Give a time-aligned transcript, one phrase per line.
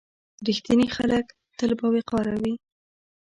[0.47, 1.25] •رښتیني خلک
[1.57, 2.53] تل باوقاره وي.